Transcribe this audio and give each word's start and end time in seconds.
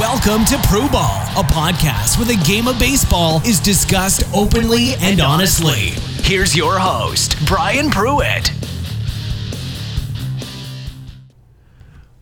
Welcome 0.00 0.46
to 0.46 0.58
Pro 0.68 0.88
Ball, 0.88 1.20
a 1.36 1.44
podcast 1.44 2.16
where 2.16 2.24
the 2.24 2.42
game 2.46 2.66
of 2.66 2.78
baseball 2.78 3.42
is 3.44 3.60
discussed 3.60 4.24
openly 4.34 4.94
and 5.02 5.20
honestly. 5.20 5.90
Here's 6.24 6.56
your 6.56 6.78
host, 6.78 7.36
Brian 7.44 7.90
Pruitt. 7.90 8.50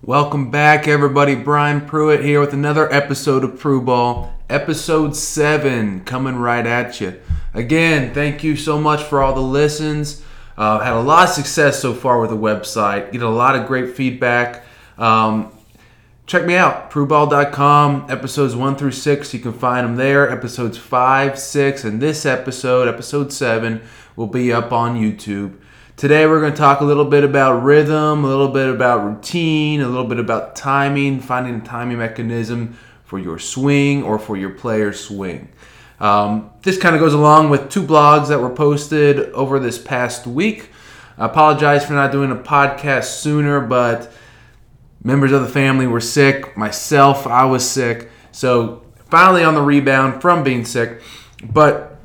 Welcome 0.02 0.50
back, 0.50 0.88
everybody. 0.88 1.36
Brian 1.36 1.86
Pruitt 1.86 2.24
here 2.24 2.40
with 2.40 2.52
another 2.52 2.92
episode 2.92 3.44
of 3.44 3.56
Pro 3.56 3.80
Ball, 3.80 4.34
episode 4.48 5.14
7, 5.14 6.00
coming 6.00 6.34
right 6.34 6.66
at 6.66 7.00
you. 7.00 7.20
Again, 7.54 8.12
thank 8.12 8.42
you 8.42 8.56
so 8.56 8.80
much 8.80 9.04
for 9.04 9.22
all 9.22 9.32
the 9.32 9.40
listens. 9.40 10.24
Uh, 10.58 10.80
had 10.80 10.94
a 10.94 11.00
lot 11.00 11.28
of 11.28 11.34
success 11.36 11.80
so 11.80 11.94
far 11.94 12.20
with 12.20 12.30
the 12.30 12.36
website, 12.36 13.12
get 13.12 13.22
a 13.22 13.28
lot 13.28 13.54
of 13.54 13.68
great 13.68 13.94
feedback. 13.94 14.64
Um, 14.98 15.52
check 16.30 16.46
me 16.46 16.54
out, 16.54 16.92
PruBall.com, 16.92 18.06
episodes 18.08 18.54
1 18.54 18.76
through 18.76 18.92
6. 18.92 19.34
You 19.34 19.40
can 19.40 19.52
find 19.52 19.84
them 19.84 19.96
there. 19.96 20.30
Episodes 20.30 20.78
5, 20.78 21.36
6, 21.36 21.82
and 21.82 22.00
this 22.00 22.24
episode, 22.24 22.86
episode 22.86 23.32
7, 23.32 23.82
will 24.14 24.28
be 24.28 24.52
up 24.52 24.70
on 24.70 24.94
YouTube. 24.96 25.58
Today, 25.96 26.28
we're 26.28 26.38
going 26.38 26.52
to 26.52 26.56
talk 26.56 26.82
a 26.82 26.84
little 26.84 27.04
bit 27.04 27.24
about 27.24 27.64
rhythm, 27.64 28.24
a 28.24 28.28
little 28.28 28.46
bit 28.46 28.72
about 28.72 29.04
routine, 29.04 29.80
a 29.80 29.88
little 29.88 30.04
bit 30.04 30.20
about 30.20 30.54
timing, 30.54 31.18
finding 31.18 31.56
a 31.56 31.64
timing 31.64 31.98
mechanism 31.98 32.78
for 33.02 33.18
your 33.18 33.40
swing 33.40 34.04
or 34.04 34.16
for 34.16 34.36
your 34.36 34.50
player's 34.50 35.00
swing. 35.00 35.48
Um, 35.98 36.50
this 36.62 36.78
kind 36.78 36.94
of 36.94 37.00
goes 37.00 37.12
along 37.12 37.50
with 37.50 37.70
two 37.70 37.82
blogs 37.82 38.28
that 38.28 38.38
were 38.38 38.54
posted 38.54 39.18
over 39.32 39.58
this 39.58 39.82
past 39.82 40.28
week. 40.28 40.68
I 41.18 41.26
apologize 41.26 41.84
for 41.84 41.94
not 41.94 42.12
doing 42.12 42.30
a 42.30 42.36
podcast 42.36 43.18
sooner, 43.20 43.60
but 43.60 44.12
members 45.02 45.32
of 45.32 45.42
the 45.42 45.48
family 45.48 45.86
were 45.86 46.00
sick. 46.00 46.56
Myself, 46.56 47.26
I 47.26 47.44
was 47.44 47.68
sick. 47.68 48.10
So 48.32 48.82
finally 49.10 49.42
on 49.44 49.54
the 49.54 49.62
rebound 49.62 50.20
from 50.20 50.42
being 50.42 50.64
sick. 50.64 51.02
But 51.42 51.98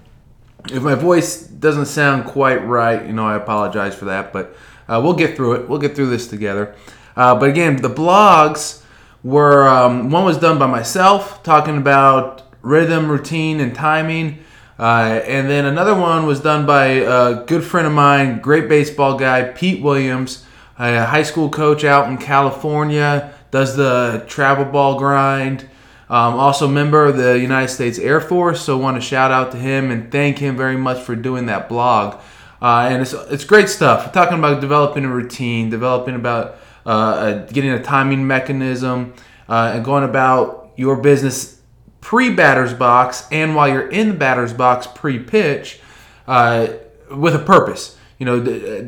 if 0.72 0.82
my 0.82 0.96
voice 0.96 1.42
doesn't 1.42 1.86
sound 1.86 2.26
quite 2.26 2.66
right, 2.66 3.06
you 3.06 3.14
know, 3.14 3.28
I 3.28 3.36
apologize 3.36 3.96
for 3.96 4.06
that. 4.06 4.34
But 4.34 4.56
uh, 4.88 5.02
we'll 5.04 5.14
get 5.14 5.36
through 5.36 5.54
it. 5.54 5.70
We'll 5.70 5.80
get 5.80 5.96
through 5.96 6.10
this 6.10 6.28
together. 6.28 6.76
Uh, 7.16 7.38
but 7.40 7.50
again, 7.50 7.82
the 7.82 7.90
blogs 7.90 8.84
were 9.24 9.68
um, 9.68 10.12
one 10.12 10.26
was 10.26 10.38
done 10.38 10.60
by 10.60 10.68
myself, 10.68 11.42
talking 11.44 11.78
about 11.78 12.44
rhythm, 12.62 13.10
routine, 13.10 13.60
and 13.60 13.74
timing. 13.74 14.40
Uh, 14.78 15.22
and 15.26 15.50
then 15.50 15.66
another 15.66 15.96
one 15.96 16.26
was 16.26 16.42
done 16.42 16.66
by 16.66 16.86
a 16.86 17.46
good 17.46 17.64
friend 17.64 17.88
of 17.88 17.94
mine, 17.94 18.40
great 18.40 18.68
baseball 18.68 19.18
guy, 19.18 19.44
Pete 19.44 19.82
Williams 19.82 20.46
a 20.78 21.06
high 21.06 21.24
school 21.24 21.50
coach 21.50 21.84
out 21.84 22.10
in 22.10 22.18
California, 22.18 23.34
does 23.52 23.76
the 23.76 24.26
travel 24.28 24.66
ball 24.66 24.98
grind. 24.98 25.68
Um, 26.08 26.36
also, 26.36 26.68
member 26.68 27.06
of 27.06 27.18
the 27.18 27.40
United 27.40 27.70
States 27.70 27.98
Air 27.98 28.22
Force, 28.22 28.62
so 28.62 28.78
want 28.78 28.98
to 28.98 29.02
shout 29.02 29.32
out 29.32 29.52
to 29.54 29.58
him 29.58 29.90
and 29.90 30.12
thank 30.12 30.38
him 30.38 30.56
very 30.56 30.78
much 30.78 31.02
for 31.02 31.16
doing 31.16 31.48
that 31.48 31.68
blog. 31.68 32.22
Uh, 32.62 32.88
and 32.92 33.02
it's, 33.02 33.14
it's 33.14 33.44
great 33.44 33.70
stuff. 33.70 34.06
We're 34.06 34.12
talking 34.12 34.38
about 34.38 34.62
developing 34.62 35.04
a 35.06 35.10
routine, 35.10 35.70
developing 35.70 36.16
about 36.16 36.58
uh, 36.86 37.46
getting 37.46 37.72
a 37.72 37.82
timing 37.82 38.28
mechanism, 38.28 39.14
uh, 39.50 39.72
and 39.76 39.84
going 39.84 40.04
about 40.04 40.72
your 40.76 40.98
business 40.98 41.60
pre 42.02 42.30
batter's 42.30 42.74
box 42.74 43.28
and 43.32 43.56
while 43.56 43.68
you're 43.68 43.90
in 43.90 44.10
the 44.10 44.14
batter's 44.14 44.54
box 44.54 44.86
pre 44.86 45.18
pitch 45.18 45.80
uh, 46.28 46.68
with 47.10 47.34
a 47.34 47.40
purpose 47.40 47.95
you 48.18 48.26
know, 48.26 48.40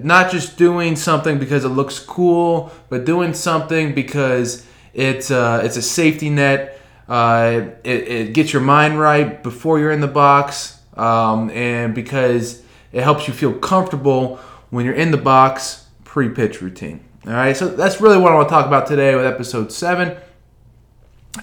not 0.03 0.31
just 0.31 0.57
doing 0.57 0.95
something 0.95 1.37
because 1.37 1.65
it 1.65 1.69
looks 1.69 1.99
cool, 1.99 2.71
but 2.89 3.05
doing 3.05 3.33
something 3.33 3.93
because 3.93 4.65
it's 4.93 5.31
uh, 5.31 5.61
it's 5.63 5.77
a 5.77 5.81
safety 5.81 6.29
net. 6.29 6.79
Uh, 7.07 7.69
it, 7.83 8.07
it, 8.07 8.33
gets 8.33 8.51
your 8.51 8.61
mind 8.61 8.99
right 8.99 9.41
before 9.41 9.79
you're 9.79 9.91
in 9.91 10.01
the 10.01 10.07
box, 10.07 10.81
um, 10.95 11.49
and 11.51 11.95
because 11.95 12.61
it 12.91 13.01
helps 13.01 13.27
you 13.27 13.33
feel 13.33 13.53
comfortable 13.53 14.37
when 14.71 14.85
you're 14.85 14.93
in 14.93 15.11
the 15.11 15.17
box 15.17 15.85
pre-pitch 16.03 16.61
routine. 16.61 17.01
All 17.25 17.33
right, 17.33 17.55
so 17.55 17.67
that's 17.67 18.01
really 18.01 18.17
what 18.17 18.31
I 18.31 18.35
want 18.35 18.49
to 18.49 18.53
talk 18.53 18.65
about 18.65 18.87
today 18.87 19.15
with 19.15 19.25
episode 19.25 19.71
seven. 19.71 20.17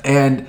And 0.03 0.47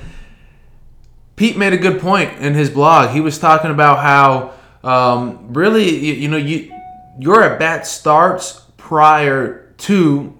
Pete 1.35 1.57
made 1.57 1.73
a 1.73 1.77
good 1.77 2.01
point 2.01 2.39
in 2.39 2.53
his 2.53 2.69
blog. 2.69 3.11
He 3.11 3.21
was 3.21 3.37
talking 3.37 3.71
about 3.71 3.99
how 3.99 4.53
um, 4.83 5.53
really, 5.53 5.89
you, 5.89 6.13
you 6.13 6.27
know, 6.27 6.37
you 6.37 6.74
your 7.19 7.43
at 7.43 7.59
bat 7.59 7.87
starts 7.87 8.61
prior 8.77 9.73
to 9.77 10.37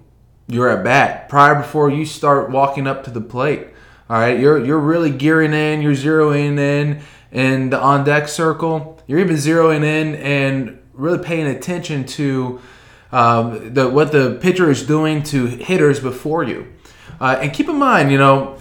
your 0.48 0.68
at 0.68 0.84
bat, 0.84 1.28
prior 1.28 1.54
before 1.56 1.90
you 1.90 2.04
start 2.04 2.50
walking 2.50 2.86
up 2.86 3.04
to 3.04 3.10
the 3.10 3.20
plate. 3.20 3.68
All 4.08 4.18
right, 4.18 4.38
you're 4.38 4.64
you're 4.64 4.78
really 4.78 5.10
gearing 5.10 5.52
in, 5.52 5.82
you're 5.82 5.92
zeroing 5.92 6.58
in 6.58 7.02
in 7.32 7.70
the 7.70 7.80
on 7.80 8.04
deck 8.04 8.28
circle. 8.28 9.00
You're 9.06 9.18
even 9.18 9.36
zeroing 9.36 9.84
in 9.84 10.14
and 10.16 10.80
really 10.92 11.18
paying 11.18 11.46
attention 11.46 12.04
to 12.06 12.60
um, 13.12 13.74
the 13.74 13.88
what 13.88 14.12
the 14.12 14.38
pitcher 14.40 14.70
is 14.70 14.84
doing 14.84 15.22
to 15.24 15.46
hitters 15.46 16.00
before 16.00 16.44
you. 16.44 16.72
Uh, 17.20 17.38
and 17.40 17.52
keep 17.52 17.68
in 17.68 17.78
mind, 17.78 18.12
you 18.12 18.18
know, 18.18 18.58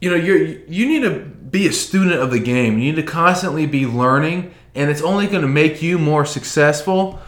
you 0.00 0.10
know, 0.10 0.16
you 0.16 0.62
you 0.68 0.86
need 0.86 1.02
to 1.02 1.20
be 1.20 1.66
a 1.66 1.72
student 1.72 2.20
of 2.20 2.30
the 2.30 2.38
game. 2.38 2.78
You 2.78 2.92
need 2.92 2.96
to 2.96 3.02
constantly 3.02 3.66
be 3.66 3.86
learning 3.86 4.54
and 4.74 4.90
it's 4.90 5.02
only 5.02 5.26
going 5.26 5.42
to 5.42 5.48
make 5.48 5.82
you 5.82 5.98
more 5.98 6.24
successful 6.24 7.20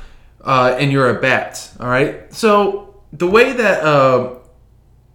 uh, 0.42 0.76
in 0.78 0.90
your 0.90 1.08
at 1.14 1.22
bats. 1.22 1.78
All 1.80 1.88
right. 1.88 2.32
So 2.32 3.02
the 3.12 3.26
way 3.26 3.52
that 3.52 3.82
uh, 3.82 4.34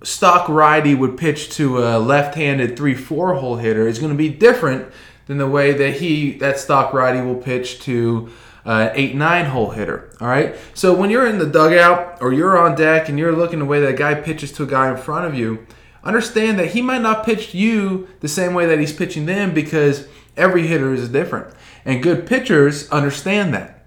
stock 0.04 0.48
righty 0.50 0.96
would 0.96 1.18
pitch 1.18 1.50
to 1.52 1.80
a 1.80 2.00
left-handed 2.00 2.78
three-four 2.78 3.36
hole 3.36 3.58
hitter 3.58 3.88
is 3.88 4.00
going 4.00 4.12
to 4.12 4.18
be 4.18 4.30
different 4.30 4.92
than 5.26 5.38
the 5.38 5.48
way 5.48 5.74
that 5.74 5.96
he 5.96 6.34
that 6.38 6.60
stock 6.60 6.94
righty 6.94 7.22
will 7.22 7.36
pitch 7.36 7.80
to 7.82 8.30
uh, 8.66 8.90
eight 8.94 9.16
nine 9.16 9.46
hole 9.46 9.72
hitter. 9.72 10.14
All 10.22 10.28
right. 10.28 10.56
So 10.74 10.94
when 10.94 11.10
you're 11.10 11.28
in 11.28 11.40
the 11.40 11.46
dugout 11.46 12.22
or 12.22 12.34
you're 12.34 12.58
on 12.58 12.76
deck 12.76 13.10
and 13.10 13.18
you're 13.18 13.36
looking 13.36 13.60
the 13.60 13.66
way 13.66 13.80
that 13.80 13.90
a 13.90 13.94
guy 13.94 14.16
pitches 14.16 14.52
to 14.54 14.64
a 14.64 14.68
guy 14.68 14.90
in 14.92 14.98
front 14.98 15.26
of 15.26 15.34
you, 15.34 15.66
understand 16.04 16.60
that 16.60 16.72
he 16.72 16.82
might 16.82 17.02
not 17.02 17.26
pitch 17.26 17.54
you 17.54 18.08
the 18.22 18.28
same 18.28 18.54
way 18.54 18.66
that 18.66 18.80
he's 18.80 18.94
pitching 18.94 19.26
them 19.26 19.54
because 19.54 20.08
every 20.38 20.68
hitter 20.68 20.94
is 20.94 21.09
different. 21.09 21.53
And 21.86 22.03
good 22.03 22.28
pitchers 22.28 22.90
understand 22.92 23.53
that. 23.53 23.86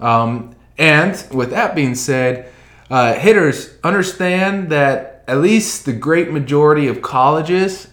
Um, 0.00 0.56
and 0.78 1.24
with 1.32 1.50
that 1.50 1.74
being 1.74 1.94
said, 1.94 2.50
uh, 2.90 3.14
hitters 3.14 3.74
understand 3.84 4.70
that 4.70 5.24
at 5.26 5.38
least 5.38 5.84
the 5.84 5.92
great 5.92 6.30
majority 6.30 6.88
of 6.88 7.00
colleges, 7.00 7.88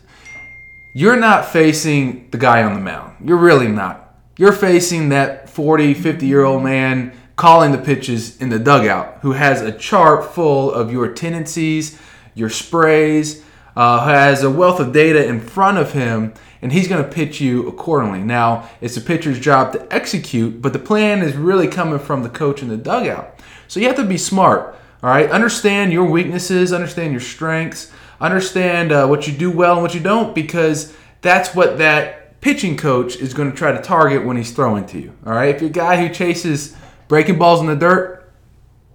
you're 0.94 1.20
not 1.20 1.46
facing 1.46 2.30
the 2.32 2.38
guy 2.38 2.64
on 2.64 2.74
the 2.74 2.80
mound. 2.80 3.16
You're 3.26 3.38
really 3.38 3.68
not. 3.68 4.18
You're 4.38 4.54
facing 4.54 5.10
that 5.10 5.50
40, 5.50 5.94
50 5.94 6.26
year 6.26 6.44
old 6.44 6.64
man 6.64 7.14
calling 7.36 7.72
the 7.72 7.78
pitches 7.78 8.42
in 8.42 8.50
the 8.50 8.60
dugout 8.60 9.20
who 9.22 9.32
has 9.32 9.62
a 9.62 9.72
chart 9.72 10.34
full 10.34 10.72
of 10.72 10.92
your 10.92 11.14
tendencies, 11.14 12.00
your 12.36 12.50
sprays, 12.50 13.44
uh, 13.76 14.06
has 14.06 14.44
a 14.44 14.50
wealth 14.50 14.80
of 14.80 14.92
data 14.92 15.26
in 15.26 15.40
front 15.40 15.78
of 15.78 15.94
him 15.94 16.34
and 16.62 16.72
he's 16.72 16.88
going 16.88 17.04
to 17.04 17.10
pitch 17.10 17.40
you 17.40 17.68
accordingly. 17.68 18.20
Now, 18.20 18.70
it's 18.82 18.96
the 18.96 19.02
pitcher's 19.02 19.40
job 19.40 19.74
to 19.74 19.94
execute, 19.94 20.62
but 20.62 20.74
the 20.74 20.80
plan 20.80 21.22
is 21.22 21.36
really 21.36 21.68
coming 21.68 22.00
from 22.00 22.24
the 22.24 22.30
coach 22.30 22.62
in 22.62 22.70
the 22.70 22.78
dugout. 22.78 23.40
So 23.68 23.80
you 23.80 23.88
have 23.88 23.96
to 23.98 24.04
be 24.04 24.18
smart, 24.18 24.76
all 25.04 25.10
right? 25.10 25.30
Understand 25.30 25.94
your 25.94 26.06
weaknesses, 26.06 26.74
understand 26.74 27.12
your 27.12 27.22
strengths, 27.22 27.92
understand 28.20 28.92
uh, 28.92 29.08
what 29.08 29.28
you 29.28 29.34
do 29.34 29.52
well 29.52 29.74
and 29.74 29.82
what 29.82 29.94
you 29.94 30.02
don't, 30.02 30.36
because 30.36 30.96
that's 31.22 31.56
what 31.56 31.78
that 31.78 32.42
pitching 32.42 32.78
coach 32.78 33.16
is 33.18 33.34
going 33.34 33.52
to 33.52 33.58
try 33.58 33.72
to 33.72 33.82
target 33.82 34.26
when 34.26 34.38
he's 34.38 34.52
throwing 34.52 34.86
to 34.88 35.00
you, 35.00 35.14
all 35.26 35.34
right? 35.34 35.54
If 35.54 35.62
you're 35.62 35.70
a 35.70 35.74
guy 35.74 36.06
who 36.06 36.14
chases 36.14 36.76
breaking 37.08 37.38
balls 37.38 37.62
in 37.62 37.68
the 37.68 37.76
dirt, 37.76 38.32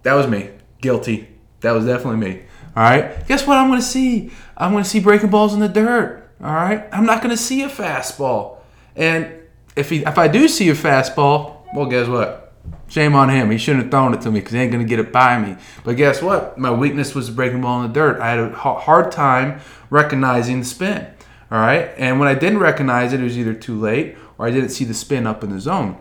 that 0.03 0.15
was 0.15 0.27
me. 0.27 0.51
Guilty. 0.81 1.29
That 1.61 1.73
was 1.73 1.87
definitely 1.87 2.21
me. 2.29 2.43
All 2.77 2.83
right. 2.83 3.27
Guess 3.27 3.47
what 3.47 3.57
I'm 3.57 3.69
going 3.69 3.81
to 3.81 3.87
see? 3.87 4.31
I'm 4.57 4.73
going 4.73 4.85
to 4.85 4.89
see 4.89 5.01
breaking 5.01 5.31
balls 5.31 5.55
in 5.55 5.61
the 5.61 5.69
dirt. 5.69 6.24
All 6.43 6.55
right, 6.55 6.87
I'm 6.93 7.07
not 7.07 7.23
going 7.23 7.31
to 7.31 7.41
see 7.41 7.63
a 7.63 7.69
fastball, 7.69 8.59
and 8.97 9.33
if 9.77 9.91
he 9.91 10.05
if 10.05 10.19
I 10.19 10.29
do 10.29 10.49
see 10.49 10.69
a 10.69 10.75
fastball, 10.75 11.59
well, 11.75 11.87
guess 11.87 12.09
what? 12.09 12.53
Shame 12.89 13.15
on 13.15 13.29
him. 13.29 13.51
He 13.51 13.59
shouldn't 13.59 13.85
have 13.85 13.91
thrown 13.91 14.15
it 14.15 14.21
to 14.23 14.31
me 14.31 14.41
because 14.41 14.53
he 14.53 14.59
ain't 14.59 14.73
going 14.73 14.85
to 14.85 14.89
get 14.89 14.99
it 14.99 15.13
by 15.13 15.39
me. 15.39 15.57
But 15.85 15.97
guess 15.97 16.23
what? 16.23 16.59
My 16.59 16.71
weakness 16.71 17.15
was 17.15 17.31
breaking 17.31 17.61
ball 17.63 17.83
in 17.83 17.89
the 17.89 17.95
dirt. 17.95 18.21
I 18.21 18.31
had 18.31 18.39
a 18.39 18.53
hard 18.53 19.11
time 19.11 19.61
recognizing 19.91 20.61
the 20.61 20.65
spin. 20.65 21.07
All 21.51 21.59
right, 21.59 21.91
and 21.97 22.19
when 22.19 22.29
I 22.29 22.35
didn't 22.35 22.59
recognize 22.59 23.13
it, 23.13 23.21
it 23.21 23.25
was 23.25 23.39
either 23.39 23.55
too 23.55 23.79
late 23.79 24.17
or 24.39 24.47
I 24.47 24.51
didn't 24.51 24.71
see 24.71 24.85
the 24.85 24.95
spin 24.95 25.27
up 25.27 25.45
in 25.45 25.51
the 25.51 25.61
zone. 25.61 25.99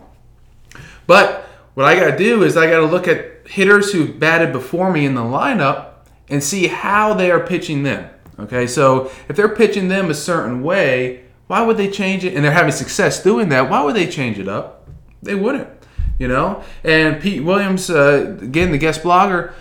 But 1.06 1.48
what 1.74 1.86
I 1.86 1.96
got 1.96 2.12
to 2.12 2.18
do 2.18 2.44
is 2.44 2.58
I 2.58 2.70
got 2.70 2.80
to 2.80 2.86
look 2.86 3.08
at 3.08 3.48
hitters 3.48 3.92
who 3.92 4.14
batted 4.14 4.52
before 4.52 4.92
me 4.92 5.06
in 5.06 5.16
the 5.16 5.22
lineup 5.22 5.90
and 6.30 6.44
see 6.44 6.68
how 6.68 7.14
they 7.14 7.30
are 7.30 7.46
pitching 7.46 7.84
them. 7.84 8.10
Okay, 8.40 8.66
so 8.68 9.12
if 9.30 9.36
they're 9.36 9.56
pitching 9.56 9.88
them 9.88 10.10
a 10.10 10.14
certain 10.14 10.64
way, 10.64 11.24
why 11.48 11.62
would 11.62 11.78
they 11.78 11.90
change 11.90 12.24
it? 12.26 12.34
And 12.34 12.44
they're 12.44 12.52
having 12.52 12.72
success 12.72 13.22
doing 13.22 13.50
that. 13.50 13.70
Why 13.70 13.84
would 13.84 13.96
they 13.96 14.08
change 14.08 14.40
it 14.40 14.48
up? 14.48 14.90
They 15.22 15.36
wouldn't, 15.36 15.70
you 16.18 16.28
know. 16.28 16.64
And 16.84 17.22
Pete 17.22 17.44
Williams, 17.44 17.90
uh, 17.90 18.38
again, 18.42 18.72
the 18.72 18.78
guest 18.78 19.04
blogger, 19.04 19.54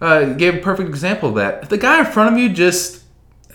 uh, 0.00 0.32
gave 0.32 0.56
a 0.56 0.58
perfect 0.58 0.88
example 0.88 1.30
of 1.30 1.34
that. 1.36 1.62
If 1.62 1.68
the 1.68 1.78
guy 1.78 2.00
in 2.00 2.06
front 2.06 2.34
of 2.34 2.38
you 2.38 2.48
just 2.48 3.04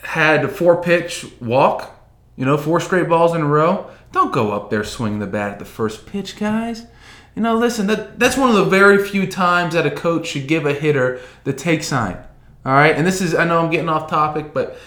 had 0.04 0.44
a 0.46 0.48
four 0.48 0.82
pitch 0.82 1.26
walk, 1.40 2.00
you 2.36 2.46
know, 2.46 2.58
four 2.58 2.80
straight 2.80 3.10
balls 3.10 3.36
in 3.36 3.42
a 3.42 3.48
row, 3.48 3.90
don't 4.12 4.34
go 4.34 4.52
up 4.52 4.70
there 4.70 4.84
swinging 4.84 5.20
the 5.20 5.28
bat 5.28 5.52
at 5.54 5.60
the 5.60 5.66
first 5.66 6.06
pitch, 6.06 6.38
guys. 6.38 6.88
You 7.36 7.42
know, 7.42 7.56
listen, 7.56 7.88
that, 7.88 8.20
that's 8.20 8.38
one 8.38 8.50
of 8.50 8.56
the 8.56 8.66
very 8.66 9.04
few 9.04 9.26
times 9.26 9.74
that 9.74 9.86
a 9.86 9.92
coach 9.92 10.28
should 10.28 10.48
give 10.48 10.66
a 10.66 10.74
hitter 10.74 11.22
the 11.44 11.54
take 11.54 11.84
sign. 11.84 12.18
All 12.66 12.74
right, 12.74 12.96
and 12.96 13.06
this 13.06 13.22
is 13.22 13.34
I 13.34 13.46
know 13.46 13.60
I'm 13.60 13.72
getting 13.72 13.90
off 13.90 14.10
topic, 14.10 14.54
but 14.54 14.78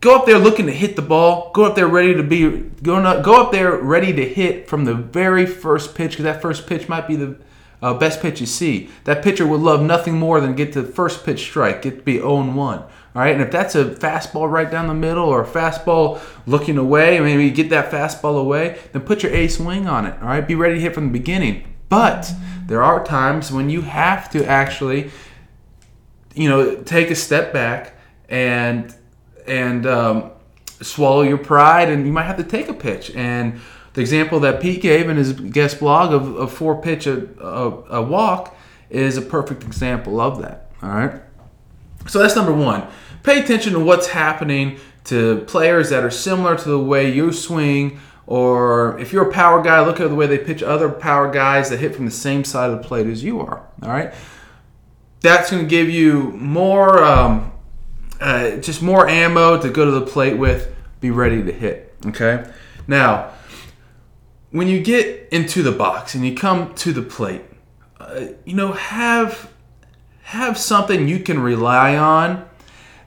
go 0.00 0.16
up 0.16 0.26
there 0.26 0.38
looking 0.38 0.66
to 0.66 0.72
hit 0.72 0.96
the 0.96 1.02
ball. 1.02 1.50
Go 1.54 1.64
up 1.64 1.74
there 1.74 1.88
ready 1.88 2.14
to 2.14 2.22
be 2.22 2.58
go 2.82 2.96
up, 2.96 3.24
go 3.24 3.40
up 3.40 3.52
there 3.52 3.76
ready 3.76 4.12
to 4.12 4.28
hit 4.28 4.68
from 4.68 4.84
the 4.84 4.94
very 4.94 5.46
first 5.46 5.94
pitch 5.94 6.12
because 6.12 6.24
that 6.24 6.42
first 6.42 6.66
pitch 6.66 6.88
might 6.88 7.08
be 7.08 7.16
the 7.16 7.36
uh, 7.82 7.94
best 7.94 8.20
pitch 8.20 8.40
you 8.40 8.46
see. 8.46 8.90
That 9.04 9.22
pitcher 9.22 9.46
would 9.46 9.60
love 9.60 9.82
nothing 9.82 10.18
more 10.18 10.40
than 10.40 10.54
get 10.54 10.72
to 10.74 10.82
the 10.82 10.92
first 10.92 11.24
pitch 11.24 11.40
strike, 11.40 11.82
get 11.82 11.96
to 11.96 12.02
be 12.02 12.18
0 12.18 12.52
1. 12.52 12.78
All 13.14 13.20
right, 13.20 13.34
and 13.34 13.42
if 13.42 13.50
that's 13.50 13.74
a 13.74 13.84
fastball 13.86 14.50
right 14.50 14.70
down 14.70 14.86
the 14.86 14.94
middle 14.94 15.28
or 15.28 15.42
a 15.42 15.46
fastball 15.46 16.20
looking 16.46 16.78
away, 16.78 17.20
maybe 17.20 17.50
get 17.50 17.68
that 17.70 17.90
fastball 17.90 18.40
away, 18.40 18.78
then 18.92 19.02
put 19.02 19.22
your 19.22 19.32
A 19.32 19.48
swing 19.48 19.86
on 19.86 20.06
it. 20.06 20.14
All 20.22 20.28
right, 20.28 20.46
be 20.46 20.54
ready 20.54 20.76
to 20.76 20.80
hit 20.80 20.94
from 20.94 21.08
the 21.08 21.18
beginning. 21.18 21.74
But 21.88 22.32
there 22.66 22.82
are 22.82 23.04
times 23.04 23.52
when 23.52 23.68
you 23.68 23.82
have 23.82 24.30
to 24.30 24.46
actually, 24.46 25.10
you 26.34 26.48
know, 26.48 26.76
take 26.82 27.10
a 27.10 27.14
step 27.14 27.52
back 27.52 27.94
and 28.28 28.94
and 29.46 29.86
um, 29.86 30.30
swallow 30.80 31.22
your 31.22 31.38
pride, 31.38 31.88
and 31.88 32.06
you 32.06 32.12
might 32.12 32.24
have 32.24 32.36
to 32.36 32.44
take 32.44 32.68
a 32.68 32.74
pitch. 32.74 33.10
And 33.14 33.60
the 33.94 34.00
example 34.00 34.40
that 34.40 34.60
Pete 34.60 34.80
gave 34.80 35.08
in 35.08 35.16
his 35.16 35.32
guest 35.32 35.80
blog 35.80 36.12
of, 36.12 36.36
a 36.36 36.46
four 36.46 36.80
pitch 36.80 37.06
a, 37.06 37.28
a, 37.40 37.98
a 37.98 38.02
walk 38.02 38.56
is 38.88 39.16
a 39.16 39.22
perfect 39.22 39.64
example 39.64 40.20
of 40.20 40.40
that. 40.40 40.70
All 40.82 40.90
right. 40.90 41.20
So 42.08 42.18
that's 42.18 42.36
number 42.36 42.52
one. 42.52 42.86
Pay 43.22 43.40
attention 43.40 43.72
to 43.74 43.80
what's 43.80 44.08
happening 44.08 44.78
to 45.04 45.40
players 45.46 45.90
that 45.90 46.04
are 46.04 46.10
similar 46.10 46.56
to 46.56 46.68
the 46.68 46.78
way 46.78 47.12
you 47.12 47.32
swing 47.32 48.00
or 48.26 48.98
if 48.98 49.12
you're 49.12 49.28
a 49.28 49.32
power 49.32 49.62
guy, 49.62 49.84
look 49.84 50.00
at 50.00 50.08
the 50.08 50.14
way 50.14 50.26
they 50.26 50.38
pitch 50.38 50.62
other 50.62 50.88
power 50.88 51.30
guys 51.30 51.70
that 51.70 51.80
hit 51.80 51.94
from 51.94 52.04
the 52.04 52.10
same 52.10 52.44
side 52.44 52.70
of 52.70 52.80
the 52.80 52.88
plate 52.88 53.06
as 53.06 53.22
you 53.22 53.40
are. 53.40 53.66
All 53.82 53.88
right, 53.88 54.14
that's 55.22 55.50
going 55.50 55.62
to 55.62 55.68
give 55.68 55.88
you 55.88 56.32
more, 56.32 57.02
um, 57.02 57.52
uh, 58.20 58.56
just 58.56 58.82
more 58.82 59.08
ammo 59.08 59.60
to 59.60 59.70
go 59.70 59.84
to 59.84 59.90
the 59.92 60.06
plate 60.06 60.36
with. 60.36 60.74
Be 61.00 61.10
ready 61.10 61.42
to 61.42 61.52
hit. 61.52 61.94
Okay. 62.06 62.44
Now, 62.86 63.32
when 64.50 64.68
you 64.68 64.80
get 64.80 65.28
into 65.32 65.62
the 65.62 65.72
box 65.72 66.14
and 66.14 66.26
you 66.26 66.34
come 66.34 66.74
to 66.76 66.92
the 66.92 67.02
plate, 67.02 67.42
uh, 67.98 68.26
you 68.44 68.54
know 68.54 68.72
have 68.72 69.50
have 70.22 70.56
something 70.56 71.08
you 71.08 71.18
can 71.18 71.40
rely 71.40 71.96
on 71.96 72.48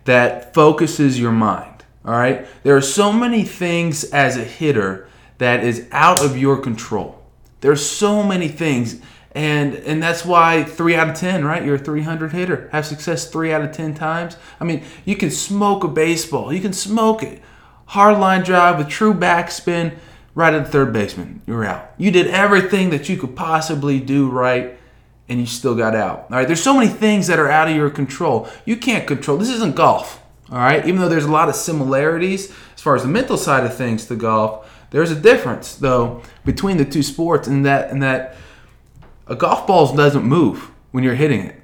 that 0.06 0.54
focuses 0.54 1.20
your 1.20 1.32
mind. 1.32 1.84
All 2.06 2.14
right. 2.14 2.46
There 2.64 2.76
are 2.76 2.82
so 2.82 3.12
many 3.12 3.44
things 3.44 4.04
as 4.06 4.38
a 4.38 4.44
hitter 4.44 5.10
that 5.38 5.64
is 5.64 5.88
out 5.92 6.24
of 6.24 6.38
your 6.38 6.58
control. 6.58 7.24
There's 7.62 7.86
so 7.86 8.22
many 8.22 8.48
things. 8.48 9.02
And 9.36 9.76
and 9.76 10.02
that's 10.02 10.26
why 10.26 10.64
three 10.64 10.96
out 10.96 11.10
of 11.10 11.16
ten, 11.16 11.44
right? 11.44 11.64
You're 11.64 11.76
a 11.76 11.80
300 11.80 12.32
hitter. 12.32 12.70
Have 12.72 12.86
success 12.86 13.30
three 13.30 13.52
out 13.52 13.62
of 13.62 13.74
ten 13.74 13.94
times. 13.94 14.38
I 14.62 14.64
mean, 14.64 14.84
you 15.04 15.18
can 15.18 15.30
smoke 15.30 15.84
a 15.84 15.90
baseball. 15.90 16.54
You 16.54 16.62
can 16.62 16.74
smoke 16.74 17.22
it. 17.22 17.42
Hard 17.88 18.18
line 18.18 18.44
drive 18.44 18.78
with 18.78 18.88
true 18.88 19.14
backspin, 19.14 19.98
right 20.34 20.54
at 20.54 20.66
the 20.66 20.72
third 20.72 20.94
baseman. 20.94 21.42
You're 21.46 21.66
out. 21.66 21.92
You 21.98 22.12
did 22.12 22.28
everything 22.28 22.90
that 22.92 23.10
you 23.10 23.18
could 23.18 23.36
possibly 23.36 24.00
do 24.00 24.30
right, 24.30 24.80
and 25.28 25.40
you 25.40 25.46
still 25.46 25.76
got 25.76 25.96
out. 25.96 26.28
All 26.32 26.38
right. 26.38 26.48
There's 26.48 26.64
so 26.64 26.74
many 26.74 26.88
things 26.88 27.28
that 27.28 27.38
are 27.38 27.52
out 27.52 27.68
of 27.68 27.76
your 27.76 27.90
control. 27.90 28.50
You 28.64 28.78
can't 28.78 29.06
control. 29.06 29.38
This 29.38 29.50
isn't 29.50 29.76
golf. 29.76 30.22
All 30.52 30.60
right, 30.60 30.86
even 30.86 31.02
though 31.02 31.10
there's 31.10 31.26
a 31.26 31.32
lot 31.32 31.50
of 31.50 31.56
similarities 31.56 32.54
as 32.76 32.82
far 32.82 32.96
as 32.96 33.02
the 33.02 33.08
mental 33.08 33.36
side 33.36 33.66
of 33.66 33.76
things 33.76 34.06
to 34.06 34.16
golf, 34.16 34.72
there's 34.92 35.10
a 35.10 35.16
difference 35.16 35.76
though 35.76 36.22
between 36.46 36.78
the 36.78 36.86
two 36.86 37.02
sports 37.02 37.48
in 37.48 37.64
that 37.64 37.90
in 37.90 38.00
that 38.00 38.36
a 39.28 39.36
golf 39.36 39.66
ball 39.68 39.96
doesn't 39.96 40.24
move 40.24 40.72
when 40.92 41.04
you're 41.04 41.16
hitting 41.16 41.42
it, 41.42 41.62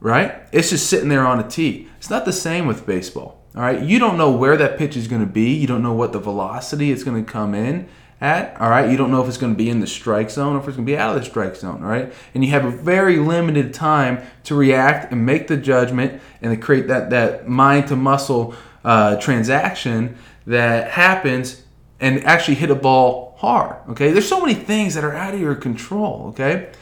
right? 0.00 0.42
It's 0.52 0.70
just 0.70 0.88
sitting 0.88 1.08
there 1.08 1.26
on 1.26 1.40
a 1.40 1.48
tee. 1.48 1.88
It's 1.98 2.10
not 2.10 2.24
the 2.24 2.32
same 2.32 2.66
with 2.66 2.86
baseball. 2.86 3.40
All 3.56 3.62
right, 3.62 3.80
you 3.80 4.00
don't 4.00 4.18
know 4.18 4.32
where 4.32 4.56
that 4.56 4.78
pitch 4.78 4.96
is 4.96 5.06
going 5.06 5.24
to 5.24 5.32
be. 5.32 5.54
You 5.54 5.68
don't 5.68 5.82
know 5.82 5.92
what 5.92 6.12
the 6.12 6.18
velocity 6.18 6.90
it's 6.90 7.04
going 7.04 7.24
to 7.24 7.30
come 7.30 7.54
in 7.54 7.88
at. 8.20 8.60
All 8.60 8.68
right, 8.68 8.90
you 8.90 8.96
don't 8.96 9.12
know 9.12 9.22
if 9.22 9.28
it's 9.28 9.36
going 9.36 9.52
to 9.52 9.56
be 9.56 9.70
in 9.70 9.78
the 9.78 9.86
strike 9.86 10.28
zone 10.28 10.56
or 10.56 10.58
if 10.58 10.66
it's 10.66 10.76
going 10.76 10.86
to 10.86 10.92
be 10.92 10.98
out 10.98 11.14
of 11.14 11.22
the 11.22 11.28
strike 11.28 11.54
zone. 11.54 11.84
All 11.84 11.88
right, 11.88 12.12
and 12.34 12.44
you 12.44 12.50
have 12.50 12.64
a 12.64 12.70
very 12.70 13.18
limited 13.18 13.72
time 13.72 14.26
to 14.44 14.56
react 14.56 15.12
and 15.12 15.24
make 15.24 15.46
the 15.46 15.56
judgment 15.56 16.20
and 16.42 16.52
to 16.52 16.60
create 16.60 16.88
that 16.88 17.10
that 17.10 17.48
mind 17.48 17.86
to 17.88 17.96
muscle 17.96 18.56
uh, 18.84 19.16
transaction 19.16 20.16
that 20.46 20.90
happens 20.90 21.62
and 22.00 22.24
actually 22.24 22.56
hit 22.56 22.70
a 22.70 22.74
ball 22.74 23.36
hard. 23.38 23.76
Okay, 23.90 24.10
there's 24.10 24.28
so 24.28 24.40
many 24.40 24.54
things 24.54 24.94
that 24.94 25.04
are 25.04 25.14
out 25.14 25.32
of 25.32 25.40
your 25.40 25.54
control. 25.54 26.26
Okay, 26.30 26.72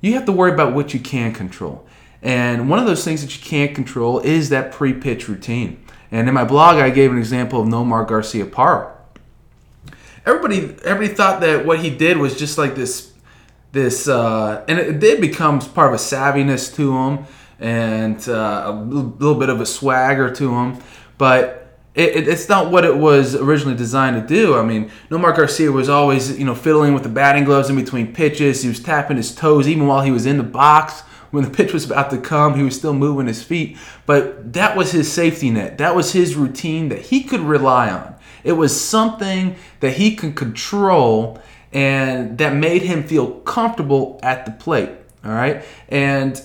you 0.00 0.14
have 0.14 0.24
to 0.26 0.32
worry 0.32 0.52
about 0.52 0.74
what 0.74 0.94
you 0.94 1.00
can 1.00 1.32
control. 1.32 1.86
And 2.22 2.68
one 2.68 2.78
of 2.78 2.86
those 2.86 3.04
things 3.04 3.22
that 3.22 3.34
you 3.36 3.42
can't 3.42 3.74
control 3.74 4.20
is 4.20 4.50
that 4.50 4.72
pre-pitch 4.72 5.28
routine. 5.28 5.82
And 6.10 6.28
in 6.28 6.34
my 6.34 6.44
blog, 6.44 6.76
I 6.76 6.90
gave 6.90 7.12
an 7.12 7.18
example 7.18 7.60
of 7.60 7.68
Nomar 7.68 8.06
Garcia 8.06 8.44
Garciaparra 8.44 8.96
everybody 10.26 10.76
everybody 10.84 11.08
thought 11.08 11.40
that 11.40 11.64
what 11.64 11.80
he 11.80 11.90
did 11.90 12.16
was 12.18 12.38
just 12.38 12.58
like 12.58 12.74
this 12.74 13.12
this 13.72 14.08
uh, 14.08 14.64
and 14.68 14.78
it 14.78 14.98
did 14.98 15.20
becomes 15.20 15.66
part 15.66 15.92
of 15.92 15.94
a 15.94 16.02
savviness 16.02 16.74
to 16.74 16.96
him 16.96 17.24
and 17.58 18.28
uh, 18.28 18.64
a 18.66 18.72
little 18.72 19.38
bit 19.38 19.48
of 19.48 19.60
a 19.60 19.66
swagger 19.66 20.32
to 20.32 20.54
him 20.54 20.78
but 21.18 21.59
it, 21.94 22.16
it, 22.16 22.28
it's 22.28 22.48
not 22.48 22.70
what 22.70 22.84
it 22.84 22.96
was 22.96 23.34
originally 23.34 23.76
designed 23.76 24.20
to 24.20 24.34
do. 24.34 24.56
I 24.56 24.62
mean, 24.62 24.90
Nomar 25.10 25.34
Garcia 25.36 25.72
was 25.72 25.88
always, 25.88 26.38
you 26.38 26.44
know, 26.44 26.54
fiddling 26.54 26.94
with 26.94 27.02
the 27.02 27.08
batting 27.08 27.44
gloves 27.44 27.68
in 27.68 27.76
between 27.76 28.14
pitches. 28.14 28.62
He 28.62 28.68
was 28.68 28.80
tapping 28.80 29.16
his 29.16 29.34
toes 29.34 29.66
even 29.66 29.86
while 29.86 30.02
he 30.02 30.10
was 30.10 30.26
in 30.26 30.36
the 30.36 30.44
box. 30.44 31.00
When 31.30 31.44
the 31.44 31.50
pitch 31.56 31.72
was 31.72 31.84
about 31.84 32.10
to 32.10 32.18
come, 32.18 32.56
he 32.56 32.62
was 32.62 32.76
still 32.76 32.94
moving 32.94 33.26
his 33.26 33.42
feet. 33.42 33.76
But 34.06 34.52
that 34.52 34.76
was 34.76 34.92
his 34.92 35.10
safety 35.10 35.50
net. 35.50 35.78
That 35.78 35.96
was 35.96 36.12
his 36.12 36.36
routine 36.36 36.90
that 36.90 37.02
he 37.02 37.24
could 37.24 37.40
rely 37.40 37.90
on. 37.90 38.14
It 38.44 38.52
was 38.52 38.78
something 38.80 39.56
that 39.80 39.94
he 39.94 40.14
could 40.14 40.36
control 40.36 41.40
and 41.72 42.38
that 42.38 42.54
made 42.54 42.82
him 42.82 43.02
feel 43.04 43.40
comfortable 43.40 44.18
at 44.22 44.46
the 44.46 44.52
plate. 44.52 44.90
All 45.24 45.32
right. 45.32 45.62
And 45.88 46.40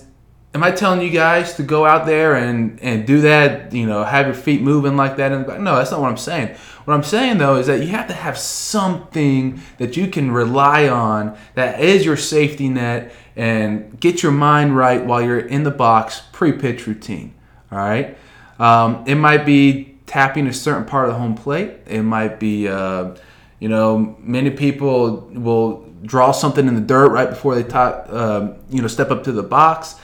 am 0.55 0.63
I 0.63 0.71
telling 0.71 1.01
you 1.01 1.09
guys 1.09 1.55
to 1.55 1.63
go 1.63 1.85
out 1.85 2.05
there 2.05 2.35
and, 2.35 2.79
and 2.81 3.05
do 3.05 3.21
that, 3.21 3.73
you 3.73 3.85
know, 3.85 4.05
have 4.05 4.25
your 4.25 4.33
feet 4.33 4.61
moving 4.61 4.95
like 4.95 5.17
that? 5.17 5.45
Back? 5.45 5.59
No, 5.59 5.75
that's 5.75 5.91
not 5.91 5.99
what 5.99 6.09
I'm 6.09 6.17
saying. 6.17 6.55
What 6.85 6.93
I'm 6.93 7.03
saying 7.03 7.39
though 7.39 7.57
is 7.57 7.67
that 7.67 7.81
you 7.81 7.87
have 7.87 8.07
to 8.07 8.13
have 8.13 8.37
something 8.37 9.61
that 9.79 9.97
you 9.97 10.07
can 10.07 10.31
rely 10.31 10.87
on 10.87 11.37
that 11.55 11.81
is 11.81 12.05
your 12.05 12.15
safety 12.15 12.69
net 12.69 13.11
and 13.35 13.99
get 13.99 14.23
your 14.23 14.31
mind 14.31 14.77
right 14.77 15.05
while 15.05 15.21
you're 15.21 15.39
in 15.39 15.63
the 15.63 15.71
box 15.71 16.21
pre 16.31 16.53
pitch 16.53 16.87
routine. 16.87 17.33
All 17.69 17.79
right. 17.79 18.17
Um, 18.57 19.03
it 19.05 19.15
might 19.15 19.45
be 19.45 19.97
tapping 20.05 20.47
a 20.47 20.53
certain 20.53 20.85
part 20.85 21.09
of 21.09 21.15
the 21.15 21.19
home 21.19 21.35
plate. 21.35 21.73
It 21.85 22.03
might 22.03 22.39
be, 22.39 22.69
uh, 22.69 23.15
you 23.59 23.67
know, 23.67 24.15
many 24.21 24.51
people 24.51 25.29
will 25.33 25.85
draw 26.03 26.31
something 26.31 26.65
in 26.65 26.75
the 26.75 26.81
dirt 26.81 27.09
right 27.09 27.29
before 27.29 27.55
they 27.55 27.63
top, 27.63 28.07
uh, 28.09 28.53
you 28.69 28.81
know, 28.81 28.87
step 28.87 29.11
up 29.11 29.25
to 29.25 29.33
the 29.33 29.43
box. 29.43 29.95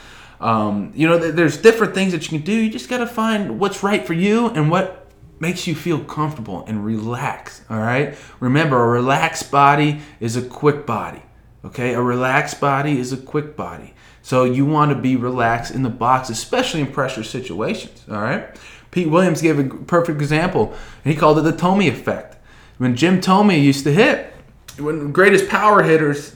Um, 0.42 0.92
you 0.96 1.08
know, 1.08 1.18
there's 1.18 1.56
different 1.56 1.94
things 1.94 2.12
that 2.14 2.24
you 2.24 2.30
can 2.40 2.46
do. 2.46 2.52
You 2.52 2.70
just 2.70 2.90
got 2.90 2.98
to 2.98 3.08
find 3.08 3.60
what's 3.60 3.84
right 3.84 4.06
for 4.06 4.14
you 4.14 4.48
and 4.48 4.72
what 4.72 5.08
makes 5.40 5.68
you 5.68 5.76
feel 5.76 6.04
comfortable 6.04 6.66
and 6.68 6.84
relax. 6.84 7.62
All 7.70 7.80
right. 7.80 8.16
Remember, 8.40 8.84
a 8.84 8.88
relaxed 8.88 9.52
body 9.52 10.02
is 10.20 10.36
a 10.36 10.42
quick 10.42 10.86
body. 10.86 11.22
Okay, 11.64 11.94
a 11.94 12.02
relaxed 12.02 12.60
body 12.60 12.98
is 12.98 13.14
a 13.14 13.18
quick 13.18 13.56
body. 13.56 13.94
So 14.24 14.44
you 14.46 14.66
want 14.66 14.92
to 14.92 14.96
be 14.96 15.16
relaxed 15.16 15.74
in 15.74 15.84
the 15.84 15.90
box, 15.90 16.32
especially 16.32 16.82
in 16.82 16.88
pressure 16.88 17.24
situations. 17.24 18.04
All 18.10 18.22
right. 18.22 18.48
Pete 18.90 19.10
Williams 19.10 19.42
gave 19.42 19.60
a 19.60 19.64
perfect 19.64 20.20
example. 20.20 20.74
He 21.04 21.16
called 21.16 21.38
it 21.38 21.42
the 21.42 21.54
Thome 21.54 21.88
effect. 21.88 22.38
When 22.78 22.96
Jim 22.96 23.22
Thome 23.22 23.62
used 23.62 23.84
to 23.84 23.94
hit, 23.94 24.34
when 24.78 25.00
the 25.00 25.06
greatest 25.06 25.50
power 25.50 25.84
hitters 25.84 26.36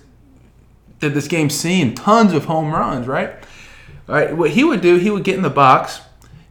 that 1.00 1.16
this 1.16 1.28
game's 1.28 1.56
seen, 1.56 1.96
tons 1.96 2.34
of 2.34 2.46
home 2.46 2.72
runs, 2.72 3.08
right? 3.08 3.34
All 4.08 4.16
right, 4.16 4.36
what 4.36 4.52
he 4.52 4.64
would 4.64 4.82
do, 4.82 4.98
he 4.98 5.10
would 5.10 5.24
get 5.24 5.36
in 5.36 5.42
the 5.42 5.50
box, 5.50 6.02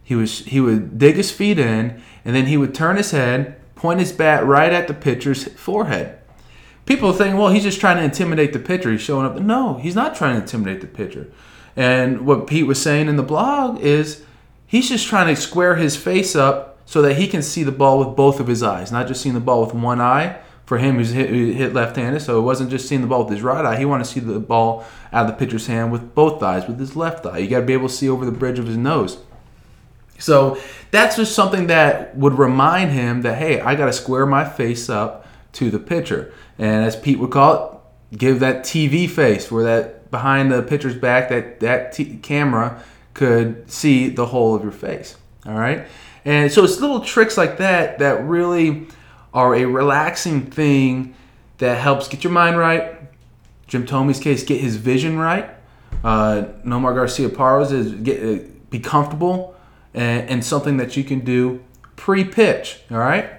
he 0.03 0.15
was 0.15 0.39
he 0.39 0.59
would 0.59 0.97
dig 0.97 1.15
his 1.15 1.31
feet 1.31 1.57
in, 1.57 2.01
and 2.23 2.35
then 2.35 2.47
he 2.47 2.57
would 2.57 2.75
turn 2.75 2.97
his 2.97 3.11
head, 3.11 3.59
point 3.75 3.99
his 3.99 4.11
bat 4.11 4.45
right 4.45 4.73
at 4.73 4.87
the 4.87 4.93
pitcher's 4.93 5.45
forehead. 5.53 6.19
People 6.85 7.13
think, 7.13 7.35
well, 7.35 7.49
he's 7.49 7.63
just 7.63 7.79
trying 7.79 7.97
to 7.97 8.03
intimidate 8.03 8.53
the 8.53 8.59
pitcher. 8.59 8.91
He's 8.91 9.01
showing 9.01 9.25
up. 9.25 9.35
No, 9.37 9.75
he's 9.75 9.95
not 9.95 10.15
trying 10.15 10.35
to 10.35 10.41
intimidate 10.41 10.81
the 10.81 10.87
pitcher. 10.87 11.31
And 11.75 12.25
what 12.27 12.45
Pete 12.45 12.67
was 12.67 12.81
saying 12.81 13.07
in 13.07 13.15
the 13.15 13.23
blog 13.23 13.79
is 13.79 14.23
He's 14.67 14.89
just 14.89 15.07
trying 15.07 15.33
to 15.33 15.39
square 15.39 15.75
his 15.75 15.95
face 15.95 16.35
up 16.35 16.77
so 16.85 17.01
that 17.01 17.15
he 17.15 17.27
can 17.27 17.41
see 17.41 17.63
the 17.63 17.71
ball 17.71 17.99
with 17.99 18.15
both 18.15 18.39
of 18.39 18.47
his 18.47 18.63
eyes, 18.63 18.91
not 18.91 19.07
just 19.07 19.21
seeing 19.21 19.35
the 19.35 19.41
ball 19.41 19.63
with 19.63 19.73
one 19.73 20.01
eye. 20.01 20.37
For 20.65 20.79
him, 20.79 20.95
who's 20.95 21.11
hit, 21.11 21.29
hit 21.29 21.73
left-handed, 21.73 22.21
so 22.21 22.39
it 22.39 22.41
wasn't 22.41 22.71
just 22.71 22.87
seeing 22.87 23.01
the 23.01 23.07
ball 23.07 23.23
with 23.23 23.33
his 23.33 23.43
right 23.43 23.63
eye. 23.63 23.77
He 23.77 23.85
wanted 23.85 24.05
to 24.05 24.09
see 24.09 24.19
the 24.19 24.39
ball 24.39 24.83
out 25.13 25.27
of 25.27 25.31
the 25.31 25.37
pitcher's 25.37 25.67
hand 25.67 25.91
with 25.91 26.15
both 26.15 26.41
eyes, 26.41 26.67
with 26.67 26.79
his 26.79 26.95
left 26.95 27.23
eye. 27.27 27.37
You 27.37 27.47
got 27.47 27.59
to 27.59 27.65
be 27.65 27.73
able 27.73 27.87
to 27.87 27.93
see 27.93 28.09
over 28.09 28.25
the 28.25 28.31
bridge 28.31 28.57
of 28.57 28.65
his 28.65 28.75
nose. 28.75 29.19
So 30.17 30.57
that's 30.91 31.17
just 31.17 31.35
something 31.35 31.67
that 31.67 32.17
would 32.17 32.39
remind 32.39 32.91
him 32.91 33.21
that, 33.21 33.37
hey, 33.37 33.59
I 33.59 33.75
got 33.75 33.85
to 33.85 33.93
square 33.93 34.25
my 34.25 34.43
face 34.43 34.89
up 34.89 35.27
to 35.53 35.69
the 35.69 35.79
pitcher. 35.79 36.33
And 36.57 36.85
as 36.85 36.95
Pete 36.95 37.19
would 37.19 37.31
call 37.31 37.83
it, 38.11 38.17
give 38.17 38.39
that 38.39 38.63
TV 38.63 39.09
face 39.09 39.51
where 39.51 39.63
that 39.65 40.09
behind 40.09 40.51
the 40.51 40.63
pitcher's 40.63 40.95
back, 40.95 41.29
that, 41.29 41.59
that 41.59 41.93
t- 41.93 42.17
camera 42.17 42.81
could 43.13 43.69
see 43.69 44.09
the 44.09 44.25
whole 44.27 44.55
of 44.55 44.63
your 44.63 44.71
face. 44.71 45.17
All 45.45 45.53
right. 45.53 45.85
And 46.23 46.51
so 46.51 46.63
it's 46.63 46.79
little 46.79 47.01
tricks 47.01 47.37
like 47.37 47.57
that 47.57 47.99
that 47.99 48.23
really 48.23 48.87
are 49.35 49.53
a 49.53 49.65
relaxing 49.65 50.49
thing 50.49 51.13
that 51.57 51.77
helps 51.77 52.07
get 52.07 52.23
your 52.23 52.33
mind 52.33 52.57
right. 52.57 52.95
Jim 53.67 53.85
Thome's 53.85 54.19
case, 54.19 54.43
get 54.43 54.61
his 54.61 54.77
vision 54.77 55.19
right. 55.19 55.49
Uh, 56.03 56.45
Nomar 56.65 56.93
Garciaparra's 56.93 57.71
is 57.71 57.93
get 57.93 58.23
uh, 58.23 58.43
be 58.69 58.79
comfortable 58.79 59.55
and, 59.93 60.29
and, 60.29 60.45
something 60.45 60.77
that 60.77 60.97
you 60.97 61.03
can 61.03 61.19
do 61.19 61.63
pre-pitch. 61.95 62.81
All 62.91 62.97
right. 62.97 63.29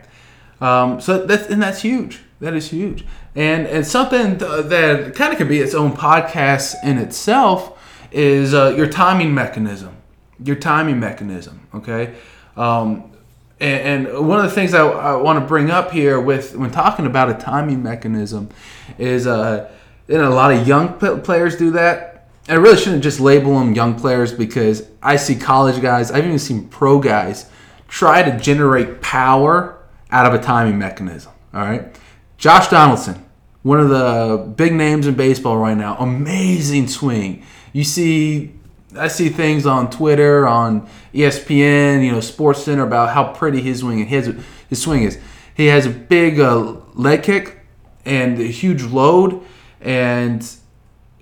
Um, 0.61 1.00
so 1.00 1.25
that's 1.26 1.49
and 1.49 1.62
that's 1.62 1.83
huge. 1.83 2.21
That 2.41 2.55
is 2.55 2.71
huge. 2.71 3.05
And 3.35 3.67
and 3.67 3.87
something 3.87 4.38
that 4.38 5.15
kind 5.15 5.33
of 5.33 5.38
could 5.38 5.49
be 5.49 5.61
its 5.61 5.75
own 5.75 5.93
podcast 5.93 6.75
in 6.83 6.99
itself 6.99 7.79
is 8.11 8.53
uh, 8.53 8.75
your 8.76 8.87
timing 8.87 9.35
mechanism. 9.35 9.97
Your 10.43 10.57
timing 10.57 10.99
mechanism. 11.00 11.67
Okay. 11.75 12.15
Um, 12.57 13.15
and, 13.59 14.07
and, 14.07 14.29
one 14.29 14.39
of 14.39 14.45
the 14.45 14.51
things 14.51 14.75
I, 14.75 14.87
I 14.87 15.17
want 15.17 15.41
to 15.41 15.47
bring 15.47 15.71
up 15.71 15.91
here 15.91 16.21
with 16.21 16.55
when 16.55 16.71
talking 16.71 17.07
about 17.07 17.31
a 17.31 17.35
timing 17.35 17.83
mechanism 17.83 18.51
is 18.99 19.27
uh, 19.27 19.71
and 20.09 20.23
a 20.23 20.31
lot 20.31 20.53
of 20.53 20.67
young 20.67 20.99
players 21.23 21.57
do 21.57 21.73
that. 21.73 22.29
I 22.49 22.55
really 22.55 22.77
shouldn't 22.77 23.03
just 23.03 23.19
label 23.19 23.59
them 23.59 23.75
young 23.75 23.99
players 23.99 24.33
because 24.33 24.87
I 25.03 25.17
see 25.17 25.35
college 25.35 25.83
guys, 25.83 26.13
I've 26.13 26.25
even 26.25 26.39
seen 26.39 26.69
pro 26.69 27.01
guys 27.01 27.51
try 27.89 28.23
to 28.23 28.39
generate 28.39 29.01
power 29.01 29.79
out 30.11 30.27
of 30.27 30.41
a 30.41 30.43
timing 30.43 30.79
mechanism. 30.79 31.33
All 31.53 31.63
right. 31.63 31.99
Josh 32.39 32.69
Donaldson, 32.69 33.25
one 33.63 33.81
of 33.81 33.89
the 33.89 34.53
big 34.57 34.75
names 34.75 35.07
in 35.07 35.15
baseball 35.15 35.57
right 35.57 35.77
now, 35.77 35.97
amazing 35.97 36.87
swing. 36.87 37.45
You 37.73 37.83
see 37.83 38.55
I 38.97 39.09
see 39.09 39.29
things 39.29 39.67
on 39.67 39.91
Twitter, 39.91 40.47
on 40.47 40.88
ESPN, 41.15 42.05
you 42.05 42.12
know, 42.12 42.21
Sports 42.21 42.65
Center 42.65 42.85
about 42.85 43.11
how 43.11 43.33
pretty 43.33 43.61
his 43.61 43.81
swing 43.81 44.07
his 44.07 44.35
his 44.69 44.83
swing 44.83 45.03
is. 45.03 45.19
He 45.55 45.67
has 45.67 45.87
a 45.87 45.91
big 45.91 46.38
uh, 46.38 46.76
leg 46.95 47.23
kick 47.23 47.61
and 48.05 48.38
a 48.38 48.45
huge 48.45 48.83
load. 48.83 49.43
And 49.81 50.47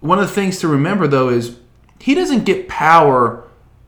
one 0.00 0.18
of 0.18 0.26
the 0.26 0.32
things 0.32 0.58
to 0.60 0.68
remember 0.68 1.06
though 1.06 1.28
is 1.28 1.56
he 2.00 2.14
doesn't 2.14 2.44
get 2.44 2.68
power 2.68 3.44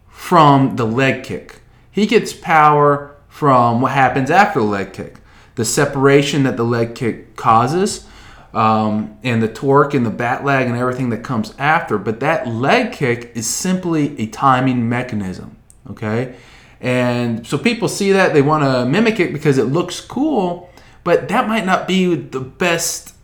from 0.09 0.77
the 0.77 0.87
leg 0.87 1.25
kick. 1.25 1.61
He 1.91 2.07
gets 2.07 2.33
power 2.33 3.17
from 3.29 3.81
what 3.81 3.93
happens 3.93 4.31
after 4.31 4.61
the 4.61 4.67
leg 4.67 4.93
kick, 4.93 5.19
the 5.57 5.65
separation 5.65 6.43
that 6.45 6.57
the 6.57 6.65
leg 6.65 6.95
kick 6.95 7.37
causes 7.37 8.07
um, 8.57 9.19
and 9.23 9.43
the 9.43 9.49
torque 9.49 9.93
and 9.93 10.07
the 10.07 10.11
bat 10.11 10.43
lag 10.43 10.67
and 10.67 10.79
everything 10.79 11.11
that 11.11 11.23
comes 11.23 11.55
after. 11.59 11.99
But 11.99 12.21
that 12.21 12.49
leg 12.49 12.91
kick 12.91 13.33
is 13.35 13.47
simply 13.47 14.19
a 14.19 14.27
timing 14.29 14.89
mechanism. 14.89 15.59
Okay. 15.91 16.35
And 16.81 17.47
so 17.47 17.59
people 17.59 17.87
see 17.87 18.13
that, 18.13 18.33
they 18.33 18.41
want 18.41 18.65
to 18.65 18.87
mimic 18.87 19.21
it 19.21 19.35
because 19.35 19.59
it 19.59 19.65
looks 19.65 20.01
cool, 20.01 20.71
but 21.05 21.29
that 21.29 21.47
might 21.47 21.67
not 21.67 21.87
be 21.87 22.15
the 22.15 22.41
best 22.41 23.15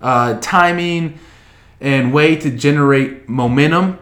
uh, 0.00 0.40
timing 0.40 1.18
and 1.78 2.14
way 2.14 2.34
to 2.36 2.50
generate 2.50 3.28
momentum 3.28 3.98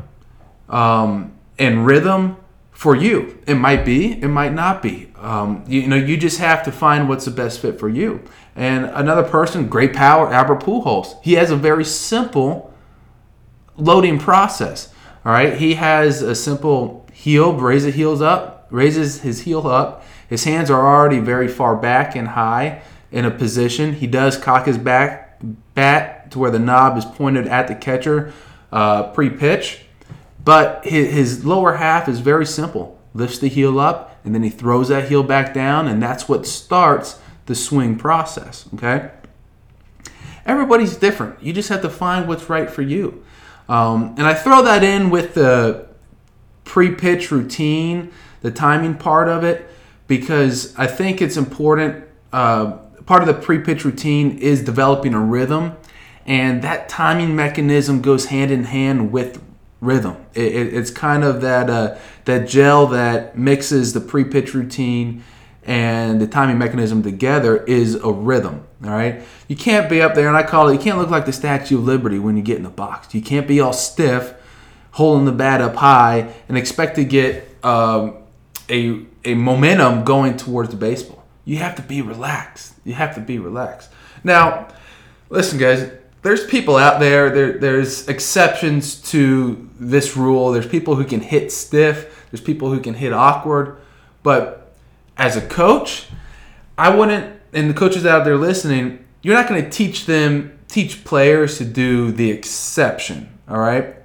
um, 0.69 1.37
and 1.59 1.85
rhythm 1.85 2.37
for 2.71 2.95
you. 2.95 3.37
It 3.49 3.57
might 3.57 3.85
be, 3.85 4.13
it 4.23 4.29
might 4.29 4.53
not 4.53 4.81
be. 4.81 5.11
Um, 5.17 5.65
you, 5.67 5.81
you, 5.81 5.89
know, 5.89 5.97
you 5.97 6.17
just 6.17 6.39
have 6.39 6.63
to 6.65 6.73
find 6.73 7.09
what's 7.09 7.25
the 7.25 7.31
best 7.33 7.61
fit 7.61 7.81
for 7.81 7.89
you. 7.89 8.23
And 8.61 8.85
another 8.93 9.23
person, 9.23 9.69
great 9.69 9.95
power, 9.95 10.31
Albert 10.31 10.61
Pujols. 10.61 11.17
He 11.23 11.33
has 11.33 11.51
a 11.51 11.57
very 11.57 11.83
simple 11.83 12.75
loading 13.79 14.19
process. 14.19 14.93
All 15.25 15.33
right, 15.33 15.57
he 15.57 15.77
has 15.77 16.21
a 16.21 16.35
simple 16.35 17.07
heel, 17.11 17.55
raises 17.55 17.95
heels 17.95 18.21
up, 18.21 18.67
raises 18.69 19.23
his 19.23 19.41
heel 19.41 19.67
up. 19.67 20.05
His 20.29 20.45
hands 20.45 20.71
are 20.71 20.87
already 20.87 21.21
very 21.21 21.49
far 21.49 21.75
back 21.75 22.15
and 22.15 22.29
high 22.29 22.83
in 23.11 23.25
a 23.25 23.31
position. 23.31 23.95
He 23.95 24.07
does 24.07 24.37
cock 24.37 24.67
his 24.67 24.77
back 24.77 25.41
bat 25.75 26.31
to 26.33 26.39
where 26.39 26.51
the 26.51 26.59
knob 26.59 26.99
is 26.99 27.07
pointed 27.07 27.47
at 27.47 27.67
the 27.67 27.75
catcher 27.75 28.31
uh, 28.71 29.05
pre-pitch, 29.15 29.87
but 30.45 30.85
his, 30.85 31.15
his 31.15 31.45
lower 31.47 31.77
half 31.77 32.11
is 32.11 32.21
very 32.21 32.45
simple. 32.45 33.01
Lifts 33.15 33.39
the 33.39 33.49
heel 33.49 33.81
up, 33.81 34.19
and 34.23 34.35
then 34.35 34.43
he 34.43 34.51
throws 34.51 34.89
that 34.89 35.09
heel 35.09 35.23
back 35.23 35.55
down, 35.55 35.89
and 35.89 36.03
that's 36.03 36.29
what 36.29 36.47
starts 36.47 37.19
the 37.51 37.57
swing 37.57 37.97
process. 37.97 38.69
Okay. 38.75 39.11
Everybody's 40.47 40.95
different. 40.95 41.43
You 41.43 41.53
just 41.53 41.69
have 41.69 41.83
to 41.83 41.91
find 41.91 42.29
what's 42.29 42.49
right 42.49 42.71
for 42.71 42.83
you. 42.83 43.25
Um, 43.69 44.15
and 44.17 44.23
I 44.25 44.35
throw 44.35 44.63
that 44.63 44.85
in 44.85 45.11
with 45.11 45.35
the 45.35 45.89
pre-pitch 46.63 47.33
routine, 47.33 48.13
the 48.43 48.53
timing 48.53 48.95
part 48.95 49.27
of 49.29 49.43
it, 49.43 49.69
because 50.07 50.77
I 50.79 50.87
think 50.87 51.21
it's 51.21 51.37
important. 51.37 52.05
Uh, 52.33 52.77
part 53.05 53.21
of 53.21 53.27
the 53.27 53.35
pre-pitch 53.35 53.85
routine 53.85 54.39
is 54.39 54.63
developing 54.63 55.13
a 55.13 55.21
rhythm, 55.21 55.77
and 56.27 56.63
that 56.63 56.89
timing 56.89 57.35
mechanism 57.35 58.01
goes 58.01 58.27
hand 58.27 58.53
in 58.53 58.63
hand 58.63 59.11
with 59.11 59.43
rhythm. 59.81 60.25
It, 60.35 60.55
it, 60.55 60.75
it's 60.75 60.93
kind 60.93 61.25
of 61.25 61.41
that 61.41 61.69
uh, 61.69 61.99
that 62.27 62.47
gel 62.49 62.87
that 62.89 63.37
mixes 63.37 63.93
the 63.93 64.01
pre-pitch 64.01 64.55
routine 64.55 65.25
and 65.65 66.21
the 66.21 66.27
timing 66.27 66.59
mechanism 66.59 67.03
together 67.03 67.65
is 67.65 67.95
a 67.97 68.11
rhythm. 68.11 68.67
All 68.85 68.91
right, 68.91 69.23
you 69.47 69.57
can't 69.57 69.91
be 69.91 70.01
up 70.01 70.15
there, 70.15 70.29
and 70.29 70.37
I 70.37 70.43
call 70.43 70.69
it. 70.69 70.73
You 70.73 70.79
can't 70.79 70.99
look 70.99 71.11
like 71.11 71.27
the 71.27 71.33
Statue 71.33 71.79
of 71.79 71.85
Liberty 71.85 72.19
when 72.19 72.37
you 72.37 72.43
get 72.43 72.57
in 72.57 72.63
the 72.63 72.71
box. 72.71 73.15
You 73.15 73.21
can't 73.21 73.47
be 73.47 73.61
all 73.61 73.75
stiff, 73.75 74.35
holding 74.93 75.27
the 75.27 75.33
bat 75.33 75.61
up 75.61 75.77
high, 75.77 76.33
and 76.49 76.57
expect 76.57 76.97
to 76.97 77.05
get 77.05 77.47
um, 77.63 78.17
a 78.71 79.03
a 79.25 79.35
momentum 79.35 80.05
going 80.05 80.37
towards 80.37 80.71
the 80.71 80.77
baseball. 80.77 81.25
You 81.45 81.57
have 81.57 81.77
to 81.77 81.83
be 81.83 82.01
relaxed. 82.01 82.75
You 82.85 82.95
have 82.95 83.15
to 83.17 83.21
be 83.21 83.39
relaxed. 83.39 83.91
Now, 84.25 84.69
listen, 85.29 85.59
guys. 85.59 85.93
There's 86.23 86.47
people 86.47 86.77
out 86.77 87.01
there, 87.01 87.31
there. 87.31 87.59
There's 87.59 88.07
exceptions 88.07 88.97
to 89.11 89.71
this 89.79 90.19
rule. 90.19 90.53
There's 90.53 90.67
people 90.67 90.95
who 90.95 91.05
can 91.05 91.21
hit 91.21 91.51
stiff. 91.51 92.27
There's 92.31 92.43
people 92.43 92.71
who 92.71 92.81
can 92.81 92.93
hit 92.93 93.15
awkward. 93.15 93.79
But 94.23 94.60
as 95.21 95.37
a 95.37 95.43
coach, 95.43 96.07
I 96.79 96.89
wouldn't, 96.95 97.39
and 97.53 97.69
the 97.69 97.75
coaches 97.75 98.07
out 98.07 98.25
there 98.25 98.39
listening, 98.39 99.05
you're 99.21 99.35
not 99.35 99.47
going 99.47 99.63
to 99.63 99.69
teach 99.69 100.07
them, 100.07 100.59
teach 100.67 101.05
players 101.05 101.59
to 101.59 101.65
do 101.67 102.11
the 102.11 102.31
exception, 102.31 103.39
all 103.47 103.59
right? 103.59 103.97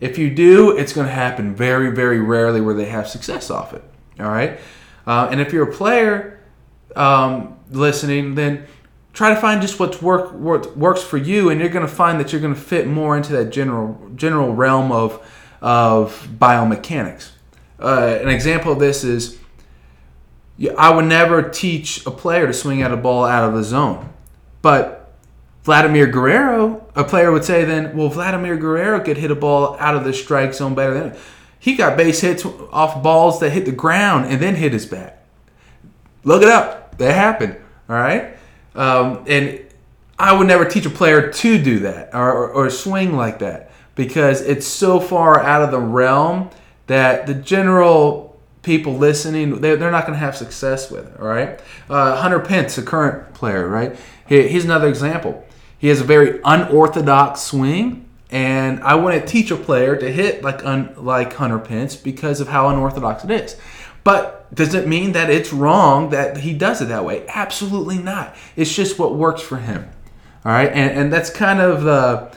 If 0.00 0.18
you 0.18 0.34
do, 0.34 0.76
it's 0.76 0.92
going 0.92 1.06
to 1.06 1.12
happen 1.12 1.54
very, 1.54 1.94
very 1.94 2.18
rarely 2.18 2.60
where 2.60 2.74
they 2.74 2.86
have 2.86 3.06
success 3.06 3.50
off 3.50 3.72
it, 3.72 3.84
all 4.18 4.26
right? 4.26 4.58
Uh, 5.06 5.28
and 5.30 5.40
if 5.40 5.52
you're 5.52 5.70
a 5.70 5.72
player 5.72 6.40
um, 6.96 7.56
listening, 7.70 8.34
then 8.34 8.66
try 9.12 9.32
to 9.32 9.40
find 9.40 9.62
just 9.62 9.78
what's 9.78 10.02
work 10.02 10.32
what 10.32 10.76
works 10.76 11.04
for 11.04 11.18
you, 11.18 11.50
and 11.50 11.60
you're 11.60 11.68
going 11.68 11.86
to 11.86 11.92
find 11.92 12.18
that 12.18 12.32
you're 12.32 12.40
going 12.40 12.54
to 12.54 12.60
fit 12.60 12.88
more 12.88 13.16
into 13.16 13.32
that 13.34 13.50
general 13.50 14.10
general 14.16 14.52
realm 14.52 14.90
of 14.90 15.24
of 15.60 16.26
biomechanics. 16.36 17.30
Uh, 17.78 18.18
an 18.20 18.28
example 18.28 18.72
of 18.72 18.80
this 18.80 19.04
is 19.04 19.38
I 20.78 20.94
would 20.94 21.06
never 21.06 21.42
teach 21.42 22.06
a 22.06 22.10
player 22.10 22.46
to 22.46 22.52
swing 22.52 22.82
at 22.82 22.92
a 22.92 22.96
ball 22.96 23.24
out 23.24 23.48
of 23.48 23.54
the 23.54 23.64
zone. 23.64 24.12
But 24.62 25.12
Vladimir 25.64 26.06
Guerrero, 26.06 26.86
a 26.94 27.04
player 27.04 27.32
would 27.32 27.44
say 27.44 27.64
then, 27.64 27.96
well, 27.96 28.08
Vladimir 28.08 28.56
Guerrero 28.56 29.00
could 29.00 29.16
hit 29.16 29.30
a 29.30 29.34
ball 29.34 29.76
out 29.80 29.96
of 29.96 30.04
the 30.04 30.12
strike 30.12 30.54
zone 30.54 30.74
better 30.74 30.94
than 30.94 31.16
he 31.58 31.76
got 31.76 31.96
base 31.96 32.20
hits 32.20 32.44
off 32.44 33.02
balls 33.02 33.40
that 33.40 33.50
hit 33.50 33.64
the 33.64 33.72
ground 33.72 34.26
and 34.26 34.38
then 34.38 34.54
hit 34.54 34.74
his 34.74 34.84
bat. 34.84 35.24
Look 36.22 36.42
it 36.42 36.48
up. 36.48 36.98
That 36.98 37.14
happened. 37.14 37.56
All 37.88 37.96
right. 37.96 38.36
Um, 38.74 39.24
and 39.26 39.64
I 40.18 40.36
would 40.36 40.46
never 40.46 40.66
teach 40.66 40.84
a 40.84 40.90
player 40.90 41.32
to 41.32 41.62
do 41.62 41.78
that 41.80 42.14
or, 42.14 42.30
or, 42.30 42.48
or 42.50 42.70
swing 42.70 43.16
like 43.16 43.38
that 43.38 43.70
because 43.94 44.42
it's 44.42 44.66
so 44.66 45.00
far 45.00 45.40
out 45.40 45.62
of 45.62 45.70
the 45.70 45.80
realm 45.80 46.50
that 46.86 47.26
the 47.26 47.34
general 47.34 48.23
people 48.64 48.96
listening, 48.96 49.60
they're, 49.60 49.76
they're 49.76 49.90
not 49.90 50.06
going 50.06 50.14
to 50.14 50.24
have 50.24 50.36
success 50.36 50.90
with 50.90 51.06
it, 51.06 51.20
all 51.20 51.26
right? 51.26 51.60
Uh, 51.88 52.16
Hunter 52.16 52.40
Pence, 52.40 52.76
a 52.78 52.82
current 52.82 53.34
player, 53.34 53.68
right? 53.68 53.96
He, 54.26 54.48
he's 54.48 54.64
another 54.64 54.88
example. 54.88 55.46
He 55.78 55.88
has 55.88 56.00
a 56.00 56.04
very 56.04 56.40
unorthodox 56.44 57.42
swing, 57.42 58.08
and 58.30 58.82
I 58.82 58.94
wouldn't 58.94 59.28
teach 59.28 59.50
a 59.50 59.56
player 59.56 59.96
to 59.96 60.10
hit 60.10 60.42
like 60.42 60.64
un, 60.64 60.94
like 60.96 61.34
Hunter 61.34 61.58
Pence 61.58 61.94
because 61.94 62.40
of 62.40 62.48
how 62.48 62.68
unorthodox 62.68 63.24
it 63.24 63.30
is. 63.30 63.56
But 64.02 64.54
does 64.54 64.74
it 64.74 64.86
mean 64.86 65.12
that 65.12 65.30
it's 65.30 65.52
wrong 65.52 66.10
that 66.10 66.38
he 66.38 66.52
does 66.54 66.82
it 66.82 66.86
that 66.86 67.04
way? 67.04 67.26
Absolutely 67.28 67.98
not. 67.98 68.34
It's 68.56 68.74
just 68.74 68.98
what 68.98 69.14
works 69.14 69.42
for 69.42 69.56
him. 69.56 69.88
All 70.44 70.52
right, 70.52 70.70
and, 70.70 70.98
and 70.98 71.12
that's 71.12 71.30
kind 71.30 71.60
of 71.60 71.84
the 71.84 72.34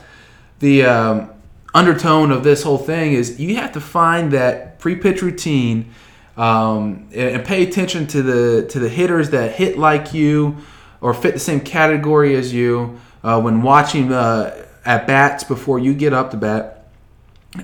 the 0.60 0.84
um, 0.84 1.30
undertone 1.74 2.32
of 2.32 2.42
this 2.42 2.62
whole 2.62 2.78
thing 2.78 3.12
is 3.12 3.38
you 3.38 3.56
have 3.56 3.72
to 3.72 3.80
find 3.80 4.32
that 4.32 4.78
pre-pitch 4.78 5.22
routine 5.22 5.92
um, 6.38 7.08
and, 7.12 7.44
pay 7.44 7.64
attention 7.64 8.06
to 8.06 8.22
the 8.22 8.66
to 8.68 8.78
the 8.78 8.88
hitters 8.88 9.30
that 9.30 9.56
hit 9.56 9.76
like 9.76 10.14
you 10.14 10.56
or 11.00 11.12
fit 11.12 11.34
the 11.34 11.40
same 11.40 11.60
category 11.60 12.36
as 12.36 12.54
you 12.54 12.98
uh, 13.24 13.40
when 13.40 13.60
watching 13.60 14.12
uh, 14.12 14.64
at 14.84 15.06
bats 15.06 15.44
before 15.44 15.78
you 15.78 15.92
get 15.92 16.12
up 16.12 16.30
to 16.30 16.36
bat, 16.36 16.86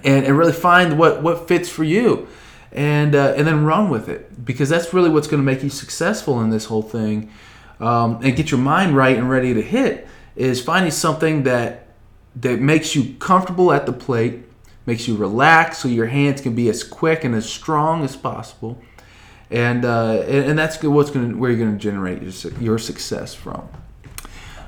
and, 0.03 0.27
and 0.27 0.37
really 0.37 0.53
find 0.53 0.99
what 0.99 1.23
what 1.23 1.47
fits 1.47 1.69
for 1.69 1.85
you, 1.85 2.27
and 2.73 3.15
uh, 3.15 3.35
and 3.37 3.47
then 3.47 3.65
run 3.65 3.89
with 3.89 4.09
it 4.09 4.45
because 4.45 4.69
that's 4.69 4.93
really 4.93 5.09
what's 5.09 5.29
going 5.29 5.41
to 5.41 5.47
make 5.47 5.63
you 5.63 5.71
successful 5.71 6.41
in 6.41 6.51
this 6.51 6.65
whole 6.65 6.83
thing, 6.83 7.31
um, 7.79 8.19
and 8.23 8.35
get 8.37 8.51
your 8.51 8.61
mind 8.61 8.97
right 8.97 9.17
and 9.17 9.31
ready 9.31 9.55
to 9.55 9.63
hit 9.63 10.09
is 10.35 10.61
finding 10.61 10.91
something 10.91 11.45
that 11.45 11.87
that 12.37 12.61
makes 12.61 12.97
you 12.97 13.15
comfortable 13.21 13.73
at 13.73 13.87
the 13.87 13.93
plate, 13.93 14.43
makes 14.87 15.09
you 15.09 15.17
relax, 15.17 15.79
so 15.79 15.89
your 15.89 16.07
hands 16.07 16.41
can 16.41 16.55
be 16.55 16.69
as 16.69 16.85
quick 16.85 17.25
and 17.25 17.35
as 17.35 17.49
strong 17.49 18.05
as 18.05 18.17
possible, 18.17 18.79
and 19.51 19.85
uh, 19.85 20.23
and, 20.27 20.51
and 20.51 20.59
that's 20.59 20.83
what's 20.83 21.11
to 21.11 21.37
where 21.37 21.51
you're 21.51 21.59
going 21.59 21.73
to 21.73 21.83
generate 21.83 22.23
your, 22.23 22.53
your 22.61 22.79
success 22.79 23.35
from. 23.35 23.69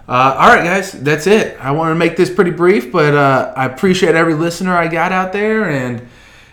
Uh, 0.08 0.36
all 0.38 0.54
right, 0.54 0.62
guys, 0.62 0.92
that's 0.92 1.26
it. 1.26 1.58
I 1.60 1.72
want 1.72 1.90
to 1.90 1.96
make 1.96 2.16
this 2.16 2.30
pretty 2.30 2.52
brief, 2.52 2.92
but 2.92 3.14
uh, 3.14 3.52
I 3.56 3.66
appreciate 3.66 4.14
every 4.14 4.34
listener 4.34 4.72
I 4.76 4.86
got 4.86 5.10
out 5.10 5.32
there. 5.32 5.68
And 5.68 6.06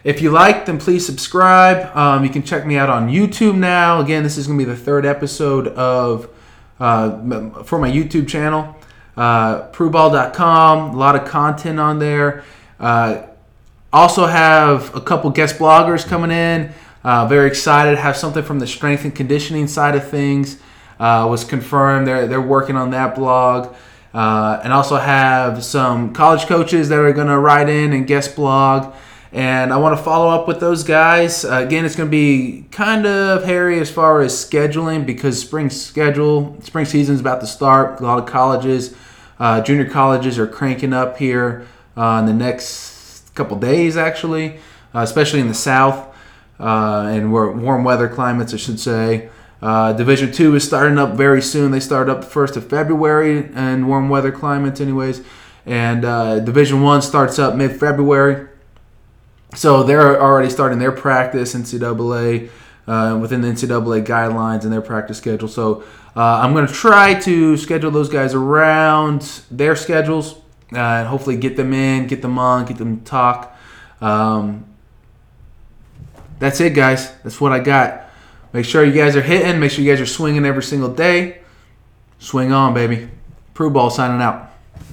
if 0.04 0.24
you 0.24 0.32
like, 0.32 0.66
then 0.66 0.80
please 0.80 1.06
subscribe. 1.06 1.96
Um, 1.96 2.24
you 2.24 2.32
can 2.32 2.42
check 2.42 2.66
me 2.66 2.78
out 2.78 2.90
on 2.90 3.10
YouTube 3.10 3.56
now. 3.56 4.02
Again, 4.02 4.24
this 4.24 4.40
is 4.40 4.48
going 4.48 4.58
to 4.58 4.66
be 4.66 4.72
the 4.72 4.76
third 4.76 5.06
episode 5.06 5.68
of 5.68 6.30
uh, 6.80 7.62
for 7.64 7.78
my 7.78 7.92
YouTube 7.92 8.28
channel, 8.28 8.76
uh. 9.16 9.70
A 9.72 10.98
lot 10.98 11.16
of 11.16 11.26
content 11.26 11.80
on 11.80 12.00
there. 12.00 12.44
Uh, 12.80 13.28
also 13.94 14.26
have 14.26 14.94
a 14.96 15.02
couple 15.02 15.30
guest 15.30 15.58
bloggers 15.58 16.06
coming 16.06 16.32
in. 16.32 16.74
Uh, 17.04 17.28
very 17.28 17.48
excited. 17.48 17.98
Have 17.98 18.18
something 18.18 18.44
from 18.44 18.60
the 18.60 18.68
strength 18.68 19.04
and 19.04 19.14
conditioning 19.14 19.68
side 19.68 19.96
of 19.96 20.10
things 20.10 20.58
uh, 21.00 21.28
was 21.30 21.44
confirmed. 21.44 22.08
They're 22.08 22.28
they're 22.28 22.42
working 22.42 22.76
on 22.76 22.92
that 22.92 23.16
blog, 23.16 23.76
uh, 24.14 24.62
and 24.64 24.74
also 24.74 24.96
have 24.98 25.64
some 25.64 26.14
college 26.14 26.46
coaches 26.46 26.90
that 26.90 27.00
are 27.00 27.14
going 27.14 27.28
to 27.28 27.38
write 27.38 27.70
in 27.70 27.94
and 27.94 28.08
guest 28.08 28.36
blog. 28.36 28.94
And 29.32 29.74
I 29.74 29.78
want 29.78 29.98
to 29.98 30.04
follow 30.04 30.30
up 30.30 30.48
with 30.48 30.60
those 30.60 30.84
guys. 30.84 31.44
Uh, 31.44 31.64
again, 31.66 31.86
it's 31.86 31.96
going 31.96 32.08
to 32.08 32.12
be 32.12 32.66
kind 32.70 33.08
of 33.08 33.44
hairy 33.44 33.80
as 33.80 33.90
far 33.90 34.22
as 34.22 34.34
scheduling 34.34 35.08
because 35.08 35.42
spring 35.42 35.72
schedule, 35.72 36.56
spring 36.62 36.86
season 36.86 37.16
is 37.16 37.22
about 37.22 37.42
to 37.42 37.48
start. 37.48 38.00
A 38.00 38.04
lot 38.04 38.20
of 38.20 38.28
colleges, 38.28 38.96
uh, 39.40 39.62
junior 39.62 39.90
colleges 39.90 40.38
are 40.38 40.46
cranking 40.46 40.94
up 40.94 41.18
here 41.18 41.66
uh, 41.98 42.18
in 42.20 42.28
the 42.28 42.34
next 42.34 42.93
couple 43.34 43.58
days, 43.58 43.98
actually, 43.98 44.58
uh, 44.94 45.00
especially 45.00 45.40
in 45.40 45.48
the 45.48 45.54
South 45.54 46.16
uh, 46.60 47.08
and 47.12 47.32
warm 47.32 47.84
weather 47.84 48.08
climates, 48.08 48.54
I 48.54 48.58
should 48.58 48.80
say. 48.80 49.30
Uh, 49.62 49.94
Division 49.94 50.32
two 50.32 50.56
is 50.56 50.64
starting 50.64 50.98
up 50.98 51.16
very 51.16 51.42
soon. 51.42 51.72
They 51.72 51.80
start 51.80 52.10
up 52.10 52.22
the 52.22 52.28
first 52.28 52.58
of 52.58 52.68
February 52.68 53.50
in 53.56 53.88
warm 53.88 54.10
weather 54.10 54.32
climates, 54.32 54.82
anyways. 54.82 55.22
And 55.66 56.04
uh, 56.04 56.40
Division 56.40 56.82
one 56.82 57.02
starts 57.02 57.40
up 57.40 57.56
mid 57.56 57.80
February. 57.80 58.50
So 59.56 59.84
they're 59.84 60.22
already 60.22 60.50
starting 60.50 60.80
their 60.80 60.92
practice 60.92 61.56
in 61.56 61.64
NCAA 61.64 62.50
uh, 62.88 63.18
within 63.22 63.42
the 63.42 63.48
NCAA 63.48 64.06
guidelines 64.06 64.64
and 64.64 64.74
their 64.74 64.82
practice 64.82 65.18
schedule. 65.18 65.48
So 65.48 65.84
uh, 66.16 66.42
I'm 66.42 66.54
going 66.54 66.68
to 66.68 66.74
try 66.74 67.14
to 67.22 67.56
schedule 67.56 67.92
those 67.92 68.10
guys 68.10 68.34
around 68.34 69.22
their 69.50 69.76
schedules 69.76 70.36
uh, 70.76 70.80
and 70.80 71.08
hopefully 71.08 71.38
get 71.38 71.56
them 71.58 71.74
in, 71.74 72.08
get 72.08 72.22
them 72.22 72.38
on, 72.38 72.66
get 72.66 72.78
them 72.78 73.00
to 73.00 73.04
talk. 73.04 73.58
Um, 74.02 74.66
that's 76.40 76.60
it, 76.60 76.74
guys. 76.74 77.12
That's 77.24 77.40
what 77.40 77.52
I 77.52 77.60
got. 77.60 78.10
Make 78.54 78.66
sure 78.66 78.84
you 78.86 78.94
guys 78.94 79.16
are 79.16 79.22
hitting. 79.22 79.60
Make 79.60 79.72
sure 79.72 79.84
you 79.84 79.92
guys 79.92 80.02
are 80.02 80.06
swinging 80.06 80.46
every 80.46 80.64
single 80.64 80.94
day. 80.94 81.40
Swing 82.20 82.52
on, 82.52 82.74
baby. 82.74 83.10
Pro 83.54 83.70
Ball 83.70 83.90
signing 83.90 84.22
out. 84.22 84.53